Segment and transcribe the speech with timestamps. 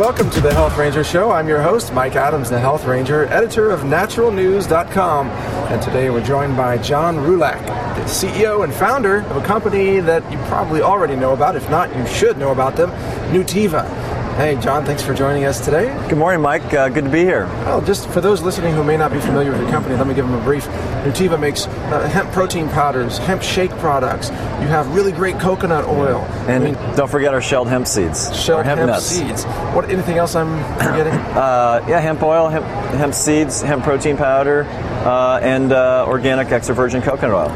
[0.00, 1.30] Welcome to the Health Ranger Show.
[1.30, 5.28] I'm your host, Mike Adams, the Health Ranger, editor of naturalnews.com.
[5.28, 10.22] And today we're joined by John Roulac, the CEO and founder of a company that
[10.32, 11.54] you probably already know about.
[11.54, 12.90] If not, you should know about them,
[13.30, 13.99] Nutiva.
[14.40, 15.94] Hey, John, thanks for joining us today.
[16.08, 16.72] Good morning, Mike.
[16.72, 17.44] Uh, good to be here.
[17.66, 20.14] Well, just for those listening who may not be familiar with your company, let me
[20.14, 20.64] give them a brief.
[21.04, 24.30] Nutiva makes uh, hemp protein powders, hemp shake products.
[24.30, 26.22] You have really great coconut oil.
[26.48, 28.34] And I mean, don't forget our shelled hemp seeds.
[28.34, 29.44] Shelled hemp, hemp seeds.
[29.74, 29.90] What?
[29.90, 31.12] Anything else I'm forgetting?
[31.40, 32.64] Uh, yeah, hemp oil, hemp,
[32.94, 34.64] hemp seeds, hemp protein powder,
[35.04, 37.48] uh, and uh, organic extra virgin coconut oil.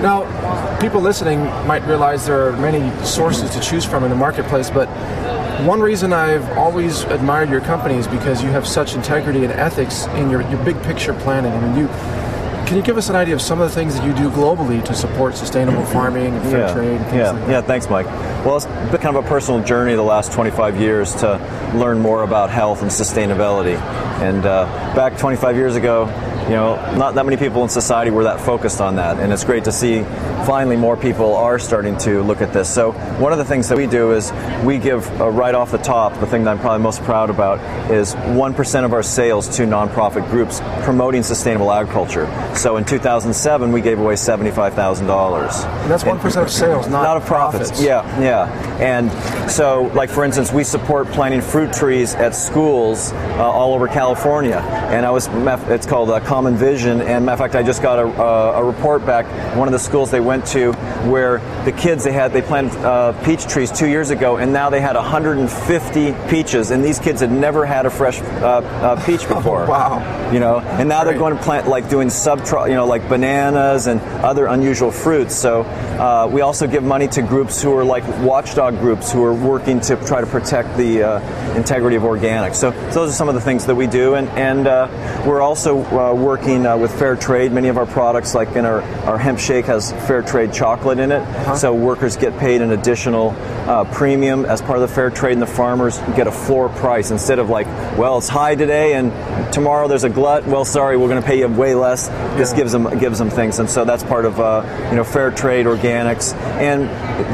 [0.00, 4.70] Now, people listening might realize there are many sources to choose from in the marketplace,
[4.70, 4.88] but
[5.64, 10.06] one reason I've always admired your company is because you have such integrity and ethics
[10.08, 11.52] in your, your big picture planning.
[11.52, 11.88] I mean, you
[12.66, 14.84] can you give us an idea of some of the things that you do globally
[14.84, 16.74] to support sustainable farming and fair yeah.
[16.74, 16.96] trade?
[16.96, 17.50] And things yeah, like that?
[17.50, 17.60] yeah.
[17.60, 18.06] Thanks, Mike.
[18.44, 22.24] Well, it's been kind of a personal journey the last 25 years to learn more
[22.24, 23.76] about health and sustainability.
[24.20, 24.64] And uh,
[24.96, 26.06] back 25 years ago,
[26.46, 29.44] you know, not that many people in society were that focused on that, and it's
[29.44, 30.02] great to see
[30.46, 32.72] finally more people are starting to look at this.
[32.72, 34.32] So one of the things that we do is
[34.64, 36.18] we give uh, right off the top.
[36.20, 37.58] The thing that I'm probably most proud about
[37.90, 42.26] is one percent of our sales to nonprofit groups promoting sustainable agriculture.
[42.54, 45.62] So in 2007, we gave away seventy-five thousand dollars.
[45.88, 47.82] That's one percent of sales, not, Not of profits.
[47.82, 48.46] Yeah, yeah.
[48.80, 49.10] And
[49.50, 54.58] so, like for instance, we support planting fruit trees at schools uh, all over California.
[54.90, 55.28] And I was,
[55.68, 57.00] it's called uh, Common Vision.
[57.00, 59.24] And matter of fact, I just got a, uh, a report back.
[59.56, 60.72] One of the schools they went to,
[61.08, 64.68] where the kids they had they planted uh, peach trees two years ago, and now
[64.68, 69.26] they had 150 peaches, and these kids had never had a fresh uh, uh, peach
[69.28, 69.66] before.
[69.66, 70.30] wow.
[70.30, 73.86] You know, and now they're going to plant like doing sub, you know, like bananas
[73.86, 75.34] and other unusual fruits.
[75.34, 75.62] So
[75.98, 79.80] uh, we also give money to groups who are like watchdog groups who are working
[79.80, 82.56] to try to protect the uh, integrity of organics.
[82.56, 85.40] So, so those are some of the things that we do, and and uh, we're
[85.40, 87.52] also uh, working uh, with fair trade.
[87.52, 91.12] Many of our products, like in our our hemp shake, has fair trade chocolate in
[91.12, 91.56] it.
[91.56, 93.30] So workers get paid an additional
[93.66, 97.10] uh, premium as part of the fair trade, and the farmers get a floor price
[97.10, 97.66] instead of like,
[97.98, 99.12] well, it's high today, and
[99.52, 100.46] tomorrow there's a glut.
[100.46, 102.08] Well, sorry, we're going to pay you way less.
[102.36, 102.56] This Yeah.
[102.58, 105.66] gives them gives them things, and so that's part of uh, you know fair trade,
[105.66, 106.88] organics, and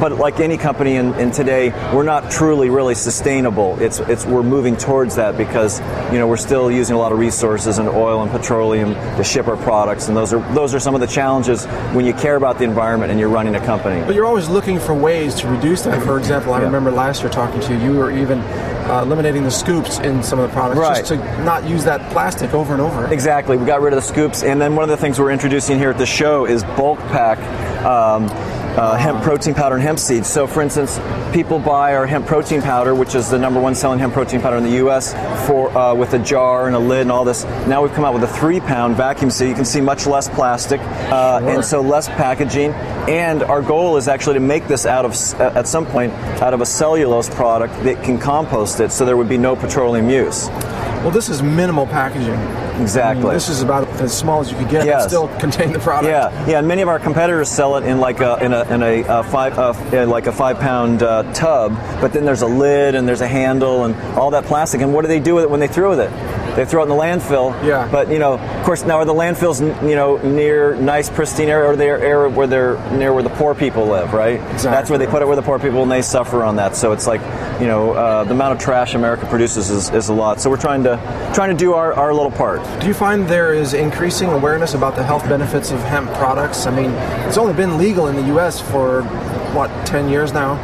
[0.00, 3.76] but like any company in, in today, we're not truly really sustainable.
[3.80, 5.80] It's it's we're moving towards that because
[6.12, 9.46] you know we're still using a lot of resources and oil and petroleum to ship
[9.48, 12.58] our products, and those are those are some of the challenges when you care about
[12.58, 14.00] the environment and you're running a company.
[14.06, 15.94] But you're always looking for ways to reduce that.
[16.14, 16.66] For example, I Yeah.
[16.66, 20.38] remember last year talking to you, you were even uh, eliminating the scoops in some
[20.38, 23.12] of the products just to not use that plastic over and over.
[23.12, 23.56] Exactly.
[23.56, 25.90] We got rid of the scoops, and then one of the things we're introducing here
[25.90, 27.38] at the show is bulk pack.
[27.84, 28.28] Um,
[28.76, 30.28] uh, hemp protein powder and hemp seeds.
[30.28, 30.98] So, for instance,
[31.32, 34.56] people buy our hemp protein powder, which is the number one selling hemp protein powder
[34.56, 35.12] in the U.S.
[35.46, 37.44] for uh, with a jar and a lid and all this.
[37.66, 39.48] Now we've come out with a three-pound vacuum seal.
[39.48, 42.72] You can see much less plastic, uh, and so less packaging.
[43.08, 46.54] And our goal is actually to make this out of uh, at some point out
[46.54, 50.48] of a cellulose product that can compost it, so there would be no petroleum use.
[51.04, 52.32] Well, this is minimal packaging.
[52.80, 53.20] Exactly.
[53.20, 55.02] I mean, this is about as small as you could get Yes.
[55.02, 56.08] and still contain the product.
[56.10, 56.58] Yeah, yeah.
[56.60, 59.22] And many of our competitors sell it in like a in a, in a, uh
[59.22, 63.06] five uh, uh, like a five pound uh, tub, but then there's a lid and
[63.06, 64.80] there's a handle and all that plastic.
[64.80, 66.10] And what do they do with it when they throw with it?
[66.56, 67.52] They throw it in the landfill.
[67.64, 67.88] Yeah.
[67.90, 71.70] But you know, of course, now are the landfills you know near nice pristine area
[71.70, 74.34] or they're area where they're near where the poor people live, right?
[74.34, 74.70] Exactly.
[74.70, 76.76] That's where they put it where the poor people and they suffer on that.
[76.76, 77.20] So it's like
[77.60, 80.40] you know uh, the amount of trash America produces is, is a lot.
[80.40, 80.96] So we're trying to
[81.34, 82.62] trying to do our, our little part.
[82.80, 86.66] Do you find there is increasing awareness about the health benefits of hemp products?
[86.66, 86.90] I mean,
[87.26, 88.60] it's only been legal in the U.S.
[88.60, 89.02] for
[89.54, 90.54] what, 10 years now?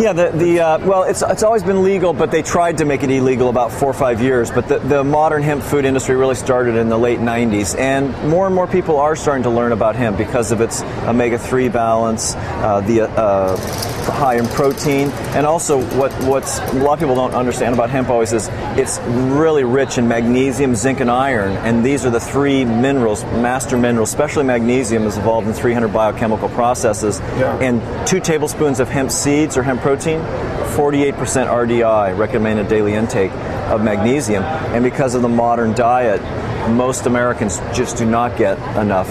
[0.00, 3.02] Yeah, the, the uh, well, it's, it's always been legal, but they tried to make
[3.02, 4.48] it illegal about four or five years.
[4.48, 8.46] But the, the modern hemp food industry really started in the late 90s, and more
[8.46, 12.80] and more people are starting to learn about hemp because of its omega-3 balance, uh,
[12.86, 13.56] the uh,
[14.12, 18.08] high in protein, and also what what's a lot of people don't understand about hemp
[18.08, 22.64] always is it's really rich in magnesium, zinc, and iron, and these are the three
[22.64, 24.10] minerals, master minerals.
[24.10, 27.58] Especially magnesium is involved in 300 biochemical processes, Yeah.
[27.58, 30.20] and two tablespoons of hemp seeds or hemp protein,
[30.76, 31.14] 48%
[31.48, 33.32] RDI, recommended daily intake
[33.70, 34.42] of magnesium.
[34.44, 36.20] And because of the modern diet,
[36.70, 39.08] most Americans just do not get enough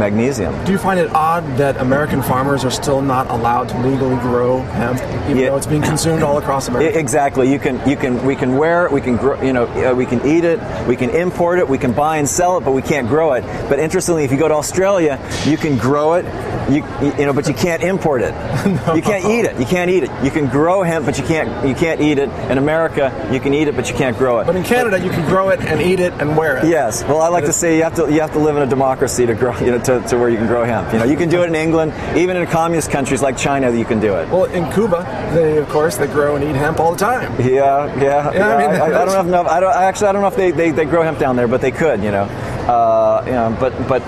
[0.00, 0.52] magnesium.
[0.64, 4.62] Do you find it odd that American farmers are still not allowed to legally grow
[4.62, 5.50] hemp, even Yeah.
[5.50, 6.98] though it's being consumed all across America?
[6.98, 7.52] Exactly.
[7.52, 8.90] You can you can we can wear it.
[8.92, 9.40] We can grow.
[9.40, 10.58] You know, uh, we can eat it.
[10.88, 11.68] We can import it.
[11.68, 13.44] We can buy and sell it, but we can't grow it.
[13.68, 16.24] But interestingly, if you go to Australia, you can grow it.
[16.70, 18.32] You you you know, but you can't import it.
[18.86, 18.94] no.
[18.94, 19.58] You can't eat it.
[19.58, 20.10] You can't eat it.
[20.24, 22.28] You can grow hemp, but you can't you can't eat it.
[22.50, 24.46] In America, you can eat it, but you can't grow it.
[24.46, 26.64] But in Canada, you can grow it and eat it and wear it.
[26.64, 27.04] Yes.
[27.04, 29.26] Well, I like to say you have to you have to live in a democracy
[29.26, 30.92] to grow you know to, to where you can grow hemp.
[30.92, 33.84] You know, you can do it in England, even in communist countries like China, you
[33.84, 34.28] can do it.
[34.28, 35.02] Well, in Cuba,
[35.34, 37.32] they of course they grow and eat hemp all the time.
[37.40, 38.30] Yeah, yeah.
[38.40, 39.40] Yeah, I mean, I, I don't know.
[39.40, 40.08] If, I don't I actually.
[40.08, 42.02] I don't know if they, they, they grow hemp down there, but they could.
[42.02, 42.24] You know.
[42.24, 44.02] Uh, you know, but but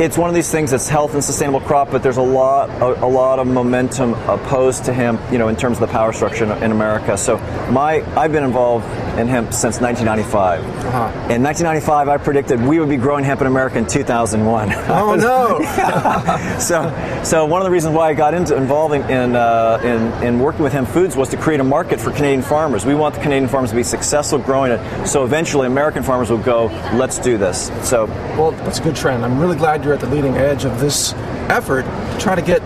[0.00, 1.90] it's one of these things that's health and sustainable crop.
[1.90, 5.20] But there's a lot a, a lot of momentum opposed to hemp.
[5.30, 7.16] You know, in terms of the power structure in, in America.
[7.18, 7.38] So
[7.70, 8.86] my I've been involved
[9.18, 10.60] in hemp since 1995.
[10.60, 10.98] Uh-huh.
[11.32, 14.72] In 1995, I predicted we would be growing hemp in America in 2001.
[14.88, 16.58] Oh no!
[16.58, 20.38] so, so one of the reasons why I got into involving in, uh, in in
[20.38, 22.84] working with hemp foods was to create a market for Canadian farmers.
[22.84, 26.38] We want the Canadian farmers to be successful growing it, so eventually American farmers will
[26.38, 27.70] go, let's do this.
[27.82, 28.06] So,
[28.36, 29.24] well, that's a good trend.
[29.24, 31.12] I'm really glad you're at the leading edge of this
[31.48, 32.62] effort to try to get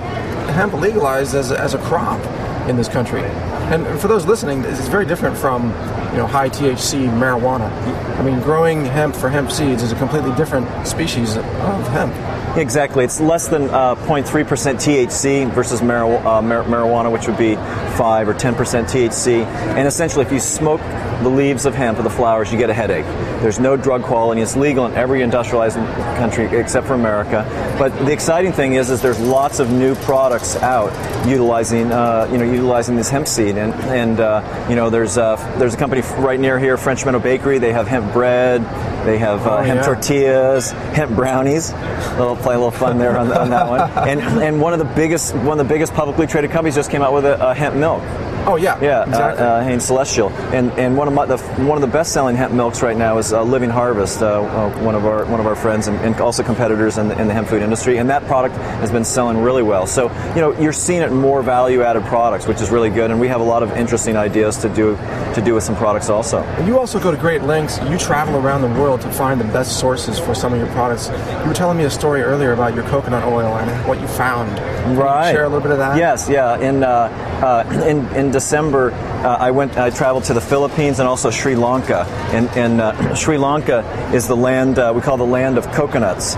[0.54, 2.20] hemp legalized as as a crop
[2.68, 3.22] in this country.
[3.66, 5.70] And for those listening, it's very different from
[6.12, 7.68] you know high THC marijuana.
[8.16, 11.44] I mean, growing hemp for hemp seeds is a completely different species of
[11.88, 12.14] hemp.
[12.56, 13.04] Exactly.
[13.04, 18.28] It's less than uh, 0.3% THC versus marijuana, uh, mar- marijuana, which would be 5
[18.30, 19.44] or 10% THC.
[19.44, 20.80] And essentially, if you smoke
[21.22, 23.04] the leaves of hemp or the flowers, you get a headache.
[23.42, 24.40] There's no drug quality.
[24.40, 25.76] It's legal in every industrialized
[26.16, 27.44] country except for America.
[27.78, 30.92] But the exciting thing is, is there's lots of new products out
[31.28, 33.58] utilizing, uh, you know, utilizing this hemp seed.
[33.58, 37.18] And, and uh, you know, there's uh, there's a company right near here, French Meadow
[37.18, 37.58] Bakery.
[37.58, 38.62] They have hemp bread.
[39.06, 39.86] They have uh, Oh, hemp yeah.
[39.86, 41.70] tortillas, hemp brownies.
[41.72, 43.80] A little play a little fun there on, on that one.
[44.08, 47.02] And and one of the biggest one of the biggest publicly traded companies just came
[47.02, 48.02] out with a, a hemp milk.
[48.48, 49.44] Oh yeah, Yeah, exactly.
[49.44, 52.36] uh, uh, Hain's Celestial, and and one of my the one of the best selling
[52.36, 55.46] hemp milks right now is uh, Living Harvest, uh, uh, one of our one of
[55.48, 58.24] our friends and, and also competitors in the, in the hemp food industry, and that
[58.26, 59.84] product has been selling really well.
[59.86, 63.18] So you know you're seeing it more value added products, which is really good, and
[63.18, 64.96] we have a lot of interesting ideas to do
[65.34, 66.38] to do with some products also.
[66.38, 67.80] And you also go to great lengths.
[67.90, 71.08] You travel around the world to find the best sources for some of your products.
[71.42, 74.56] You were telling me a story earlier about your coconut oil and what you found.
[74.56, 75.32] Can you Right.
[75.32, 75.96] share a little bit of that?
[75.98, 76.58] Yes, yeah.
[76.58, 77.08] In uh,
[77.42, 79.78] uh, in, in December, uh, I went.
[79.78, 82.04] I traveled to the Philippines and also Sri Lanka.
[82.36, 83.78] And, and uh, Sri Lanka
[84.12, 86.34] is the land uh, we call the land of coconuts.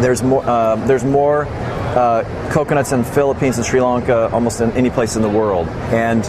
[0.00, 0.42] There's more.
[0.42, 1.44] Uh, there's more.
[1.92, 5.68] Uh, coconuts in the Philippines and Sri Lanka, almost in any place in the world,
[5.92, 6.24] and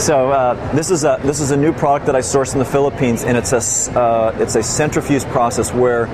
[0.00, 2.64] so uh, this is a this is a new product that I sourced in the
[2.64, 3.60] Philippines, and it's a
[4.00, 6.08] uh, it's a centrifuge process where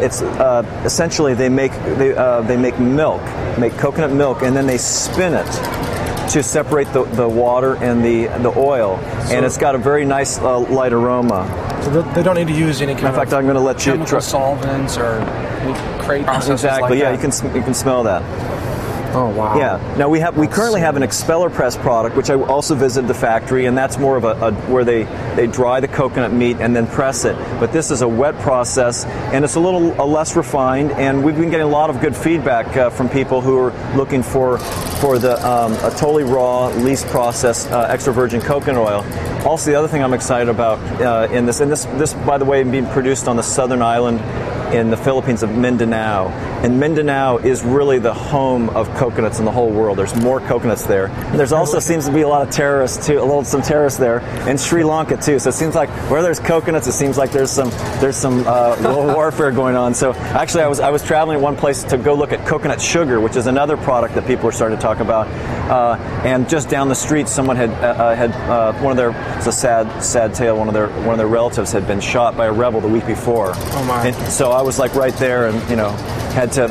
[0.00, 2.12] it's uh, essentially they make they
[2.46, 3.22] they make milk,
[3.58, 5.93] make coconut milk, and then they spin it
[6.34, 8.96] to separate the, the water and the the oil,
[9.30, 11.46] and it's got a very nice uh, light aroma.
[11.84, 14.04] So they- don't need to use any kind In fact, I'm going to let you
[14.04, 14.18] try.
[14.18, 15.20] solvents or
[16.00, 16.90] crate Exactly.
[16.90, 17.22] like yeah, that.
[17.22, 18.22] you can you can smell that.
[19.14, 19.56] Oh wow.
[19.56, 19.96] Yeah.
[19.96, 23.14] Now we have we currently have an expeller press product, which I also visited the
[23.14, 25.04] factory, and that's more of a, a where they
[25.36, 27.36] they dry the coconut meat and then press it.
[27.60, 30.90] But this is a wet process, and it's a little uh, less refined.
[30.92, 34.22] And we've been getting a lot of good feedback uh, from people who are looking
[34.22, 34.58] for
[35.00, 39.04] for the um, a totally raw, least processed uh, extra virgin coconut oil.
[39.46, 42.44] Also, the other thing I'm excited about uh, in this, and this this by the
[42.44, 44.18] way, being produced on the southern island
[44.72, 46.28] in the Philippines of Mindanao.
[46.62, 49.98] And Mindanao is really the home of coconuts in the whole world.
[49.98, 51.06] There's more coconuts there.
[51.06, 53.98] And there's also seems to be a lot of terrorists too, a little some terrorists
[53.98, 55.38] there, and Sri Lanka too.
[55.38, 58.76] So it seems like where there's coconuts, it seems like there's some there's some uh,
[58.80, 59.94] little warfare going on.
[59.94, 63.20] So actually, I was I was traveling one place to go look at coconut sugar,
[63.20, 65.26] which is another product that people are starting to talk about.
[65.70, 69.10] Uh, and just down the street, someone had uh, uh, had uh, one of their
[69.36, 70.56] it's a sad sad tale.
[70.56, 73.06] One of their one of their relatives had been shot by a rebel the week
[73.06, 73.52] before.
[73.54, 74.06] Oh, my.
[74.06, 75.90] And so I was like right there, and you know,
[76.34, 76.68] had to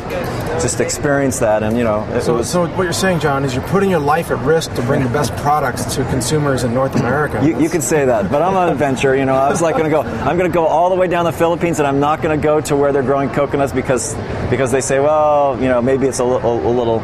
[0.62, 2.50] just experience that, and you know, it So, was.
[2.50, 5.10] so what you're saying, John, is you're putting your life at risk to bring the
[5.10, 7.40] best products to consumers in North America.
[7.46, 9.16] You, you could say that, but I'm on an adventure.
[9.16, 10.02] You know, I was like going to go.
[10.02, 12.44] I'm going to go all the way down the Philippines, and I'm not going to
[12.44, 14.16] go to where they're growing coconuts because
[14.50, 17.00] because they say, well, you know, maybe it's a, li- a, a little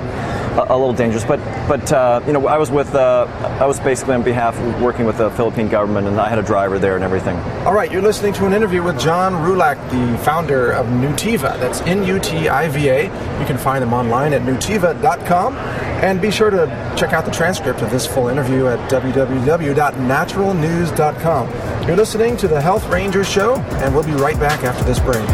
[0.58, 1.24] a, a little dangerous.
[1.24, 3.27] But but uh, you know, I was with uh,
[3.60, 6.44] I was basically on behalf of working with the Philippine government, and I had a
[6.44, 7.38] driver there and everything.
[7.65, 11.60] All right, you're listening to an interview with John Roulac, the founder of Nutiva.
[11.60, 13.03] That's N-U-T-I-V-A.
[13.03, 15.56] You can find them online at nutiva.com.
[16.00, 16.65] And be sure to
[16.98, 21.88] check out the transcript of this full interview at www.naturalnews.com.
[21.88, 25.27] You're listening to the Health Ranger Show, and we'll be right back after this break.